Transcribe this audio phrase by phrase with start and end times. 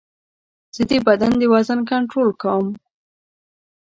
[0.75, 2.67] زه د بدن د وزن کنټرول کوم.